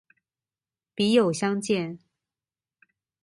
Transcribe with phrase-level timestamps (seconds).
[0.95, 1.99] 筆友相見